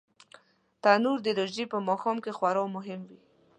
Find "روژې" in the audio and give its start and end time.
1.37-1.65